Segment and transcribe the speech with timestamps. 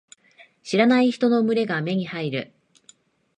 [0.63, 2.53] 知らない人の群れが目に入る。